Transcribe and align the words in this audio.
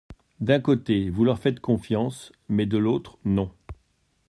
D’un 0.39 0.59
côté, 0.59 1.11
vous 1.11 1.23
leur 1.25 1.37
faites 1.37 1.59
confiance 1.59 2.31
mais, 2.49 2.65
de 2.65 2.79
l’autre, 2.79 3.19
non. 3.23 3.51